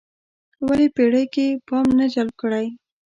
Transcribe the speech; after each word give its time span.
ولې 0.67 0.87
پېړیو 0.95 1.31
کې 1.33 1.45
پام 1.67 1.87
نه 1.97 2.05
جلب 2.13 2.33
کړی. 2.41 2.67